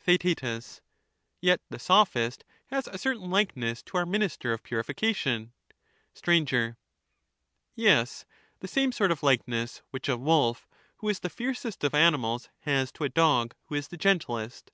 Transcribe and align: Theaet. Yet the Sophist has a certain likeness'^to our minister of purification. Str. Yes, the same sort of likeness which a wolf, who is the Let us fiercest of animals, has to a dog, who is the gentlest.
Theaet. 0.00 0.42
Yet 1.40 1.60
the 1.70 1.78
Sophist 1.78 2.44
has 2.66 2.86
a 2.88 2.98
certain 2.98 3.30
likeness'^to 3.30 3.94
our 3.94 4.04
minister 4.04 4.52
of 4.52 4.62
purification. 4.62 5.54
Str. 6.12 6.34
Yes, 7.74 8.26
the 8.60 8.68
same 8.68 8.92
sort 8.92 9.10
of 9.10 9.22
likeness 9.22 9.80
which 9.90 10.10
a 10.10 10.18
wolf, 10.18 10.68
who 10.96 11.08
is 11.08 11.20
the 11.20 11.28
Let 11.28 11.32
us 11.32 11.36
fiercest 11.36 11.84
of 11.84 11.94
animals, 11.94 12.50
has 12.64 12.92
to 12.92 13.04
a 13.04 13.08
dog, 13.08 13.54
who 13.68 13.76
is 13.76 13.88
the 13.88 13.96
gentlest. 13.96 14.72